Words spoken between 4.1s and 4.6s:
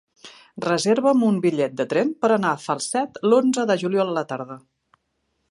a la tarda.